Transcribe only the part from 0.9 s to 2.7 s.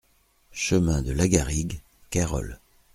de Lagarigue, Cayrols